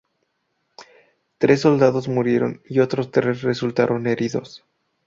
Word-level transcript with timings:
Tres 1.37 1.61
soldados 1.61 2.07
murieron 2.07 2.63
y 2.65 2.79
otros 2.79 3.11
tres 3.11 3.43
resultaron 3.43 4.07
heridos. 4.07 4.65